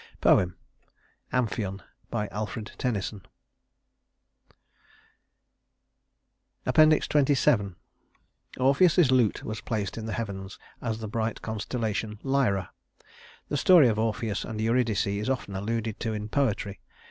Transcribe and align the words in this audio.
Poem: 0.19 0.57
Amphion 1.31 1.83
ALFRED 2.11 2.71
TENNYSON 2.79 3.21
XXVII 6.67 7.75
Orpheus's 8.59 9.11
lute 9.11 9.43
was 9.43 9.61
placed 9.61 9.99
in 9.99 10.07
the 10.07 10.13
heavens 10.13 10.57
as 10.81 10.97
the 11.01 11.07
bright 11.07 11.43
constellation 11.43 12.17
Lyra. 12.23 12.71
The 13.49 13.57
story 13.57 13.87
of 13.89 13.99
Orpheus 13.99 14.43
and 14.43 14.59
Eurydice 14.59 15.05
is 15.05 15.29
often 15.29 15.55
alluded 15.55 15.99
to 15.99 16.13
in 16.13 16.29
poetry. 16.29 16.79